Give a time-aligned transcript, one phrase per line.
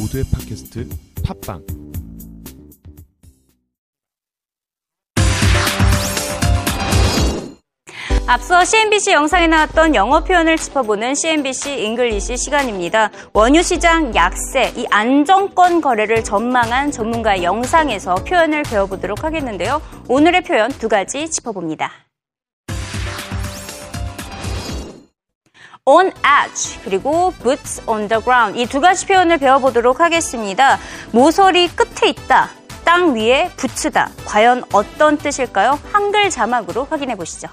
[0.00, 0.88] 모두의 팟캐스트
[1.24, 1.62] 팟빵
[8.26, 13.10] 앞서 CNBC 영상에 나왔던 영어 표현을 짚어보는 CNBC English 시간입니다.
[13.32, 19.82] 원유 시장 약세, 이 안정권 거래를 전망한 전문가의 영상에서 표현을 배워보도록 하겠는데요.
[20.08, 22.09] 오늘의 표현 두 가지 짚어봅니다.
[25.90, 30.78] On edge 그리고 boots on the ground 이 두 가지 표현을 배워보도록 하겠습니다.
[31.12, 32.50] 모서리 끝에 있다,
[32.84, 34.10] 땅 위에 붙이다.
[34.24, 35.78] 과연 어떤 뜻일까요?
[35.92, 37.48] 한글 자막으로 확인해 보시죠.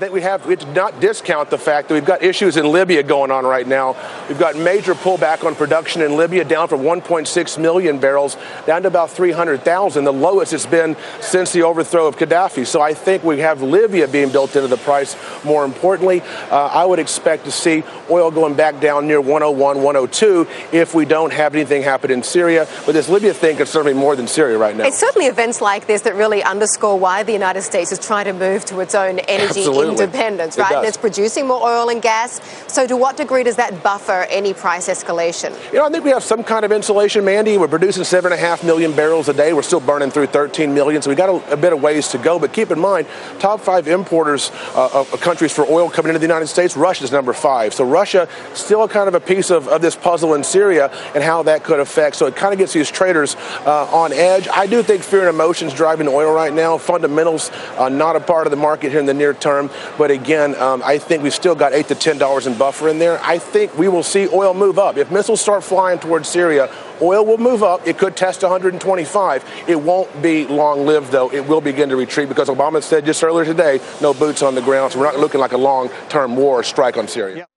[0.00, 3.02] That we have, we to not discount the fact that we've got issues in Libya
[3.02, 3.94] going on right now.
[4.28, 8.36] We've got major pullback on production in Libya, down from 1.6 million barrels
[8.66, 12.66] down to about 300,000, the lowest it's been since the overthrow of Gaddafi.
[12.66, 15.16] So I think we have Libya being built into the price.
[15.44, 20.48] More importantly, uh, I would expect to see oil going back down near 101, 102
[20.72, 22.66] if we don't have anything happen in Syria.
[22.86, 24.86] But this Libya thing could certainly more than Syria right now.
[24.86, 28.32] It's certainly events like this that really underscore why the United States is trying to
[28.32, 29.89] move to its own energy Absolutely.
[29.98, 30.72] Independence, right?
[30.72, 32.40] and it's producing more oil and gas.
[32.66, 35.50] So, to what degree does that buffer any price escalation?
[35.72, 37.58] You know, I think we have some kind of insulation, Mandy.
[37.58, 39.52] We're producing seven and a half million barrels a day.
[39.52, 42.18] We're still burning through 13 million, so we've got a, a bit of ways to
[42.18, 42.38] go.
[42.38, 43.06] But keep in mind,
[43.38, 47.32] top five importers uh, of countries for oil coming into the United States, Russia's number
[47.32, 47.74] five.
[47.74, 51.42] So Russia still kind of a piece of, of this puzzle in Syria and how
[51.44, 52.16] that could affect.
[52.16, 54.48] So it kind of gets these traders uh, on edge.
[54.48, 56.78] I do think fear and emotions driving oil right now.
[56.78, 59.70] Fundamentals uh, not a part of the market here in the near term.
[59.97, 62.99] But again, um, I think we've still got eight to ten dollars in buffer in
[62.99, 63.19] there.
[63.23, 66.69] I think we will see oil move up if missiles start flying towards Syria.
[67.01, 67.85] Oil will move up.
[67.87, 68.79] It could test 125.
[69.67, 71.29] It won't be long lived, though.
[71.31, 74.61] It will begin to retreat because Obama said just earlier today, no boots on the
[74.61, 74.93] ground.
[74.93, 77.47] So we're not looking like a long term war or strike on Syria.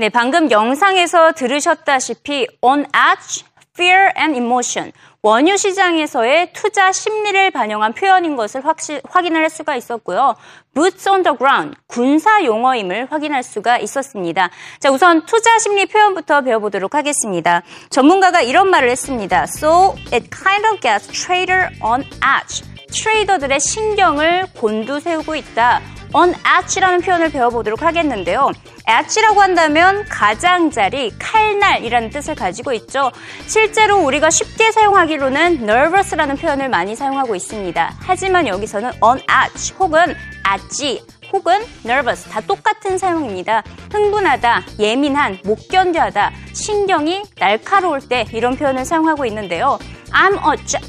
[0.00, 3.44] 네, 방금 영상에서 들으셨다시피 on edge,
[3.74, 4.92] fear and emotion.
[5.25, 10.35] 원유 시장에서의 투자 심리를 반영한 표현인 것을 확시, 확인을 할 수가 있었고요.
[10.75, 14.51] boots on the ground, 군사 용어임을 확인할 수가 있었습니다.
[14.77, 17.63] 자, 우선 투자 심리 표현부터 배워보도록 하겠습니다.
[17.89, 19.47] 전문가가 이런 말을 했습니다.
[19.57, 22.63] So it kind of gets trader on edge.
[22.91, 25.81] 트레이더들의 신경을 곤두세우고 있다.
[26.15, 28.51] On edge라는 표현을 배워보도록 하겠는데요.
[28.87, 33.11] edge라고 한다면 가장자리, 칼날이라는 뜻을 가지고 있죠.
[33.47, 37.95] 실제로 우리가 쉽게 사용하기로는 nervous라는 표현을 많이 사용하고 있습니다.
[37.99, 40.15] 하지만 여기서는 on edge 혹은
[40.53, 41.01] edgy
[41.33, 43.63] 혹은 nervous 다 똑같은 사용입니다.
[43.91, 49.77] 흥분하다, 예민한, 못 견뎌하다, 신경이 날카로울 때 이런 표현을 사용하고 있는데요.
[50.11, 50.37] I'm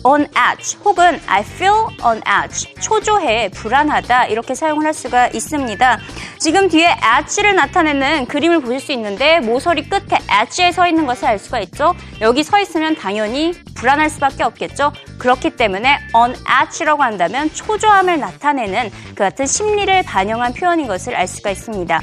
[0.04, 5.98] on edge 혹은 I feel on edge 초조해, 불안하다 이렇게 사용을 할 수가 있습니다.
[6.38, 11.38] 지금 뒤에 edge를 나타내는 그림을 보실 수 있는데 모서리 끝에 edge에 서 있는 것을 알
[11.38, 11.94] 수가 있죠.
[12.20, 14.92] 여기 서 있으면 당연히 불안할 수밖에 없겠죠.
[15.18, 21.50] 그렇기 때문에 on edge라고 한다면 초조함을 나타내는 그 같은 심리를 반영한 표현인 것을 알 수가
[21.50, 22.00] 있습니다.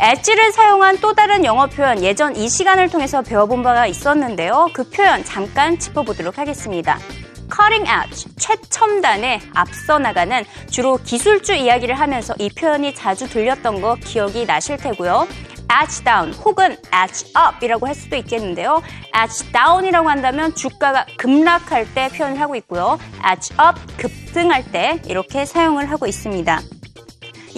[0.00, 4.68] 엣지를 사용한 또 다른 영어 표현 예전 이 시간을 통해서 배워본 바가 있었는데요.
[4.72, 6.98] 그 표현 잠깐 짚어보도록 하겠습니다.
[7.50, 14.46] cutting edge, 최첨단에 앞서 나가는 주로 기술주 이야기를 하면서 이 표현이 자주 들렸던 거 기억이
[14.46, 15.26] 나실 테고요.
[15.82, 18.82] edge down 혹은 edge up이라고 할 수도 있겠는데요.
[19.16, 22.98] edge down이라고 한다면 주가가 급락할 때 표현을 하고 있고요.
[23.28, 26.77] edge up 급등할 때 이렇게 사용을 하고 있습니다.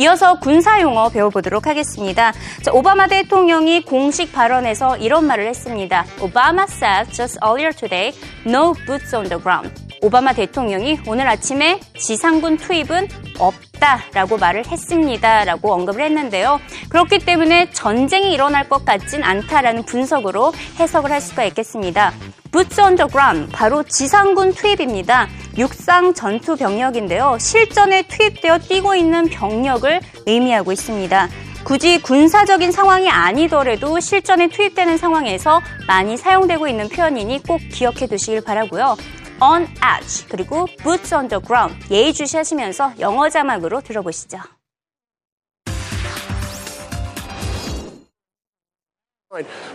[0.01, 2.33] 이어서 군사 용어 배워보도록 하겠습니다.
[2.63, 6.07] 자, 오바마 대통령이 공식 발언에서 이런 말을 했습니다.
[6.23, 8.15] 오바마 said just earlier today,
[8.47, 9.71] no boots on the ground.
[10.01, 16.61] 오바마 대통령이 오늘 아침에 지상군 투입은 없다라고 말을 했습니다라고 언급을 했는데요.
[16.89, 22.15] 그렇기 때문에 전쟁이 일어날 것 같진 않다라는 분석으로 해석을 할 수가 있겠습니다.
[22.53, 25.29] Boots on the ground, 바로 지상군 투입입니다.
[25.61, 27.37] 육상 전투 병력인데요.
[27.39, 31.29] 실전에 투입되어 뛰고 있는 병력을 의미하고 있습니다.
[31.65, 38.97] 굳이 군사적인 상황이 아니더라도 실전에 투입되는 상황에서 많이 사용되고 있는 표현이니 꼭 기억해 두시길 바라고요.
[39.43, 44.39] on edge 그리고 boots on the ground 예의주시하시면서 영어 자막으로 들어보시죠.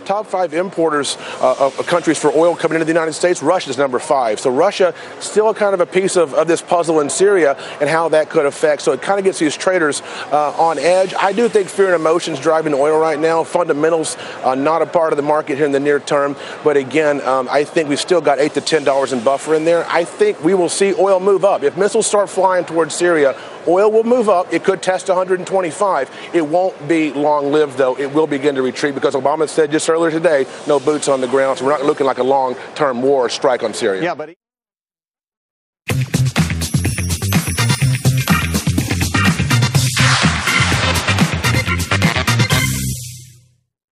[0.04, 3.98] Top five importers uh, of countries for oil coming into the United States, Russia's number
[3.98, 4.38] five.
[4.38, 8.10] So Russia still kind of a piece of, of this puzzle in Syria and how
[8.10, 8.82] that could affect.
[8.82, 11.14] So it kind of gets these traders uh, on edge.
[11.14, 13.44] I do think fear and emotions driving oil right now.
[13.44, 16.36] Fundamentals uh, not a part of the market here in the near term.
[16.62, 19.64] But again, um, I think we've still got eight to ten dollars in buffer in
[19.64, 19.86] there.
[19.88, 23.34] I think we will see oil move up if missiles start flying towards Syria.
[23.68, 24.52] Oil will move up.
[24.52, 26.10] It could test 125.
[26.32, 27.96] It won't be long lived, though.
[27.98, 31.28] It will begin to retreat because Obama said just earlier today no boots on the
[31.28, 31.58] ground.
[31.58, 34.02] So we're not looking like a long term war strike on Syria.
[34.02, 34.34] Yeah, but.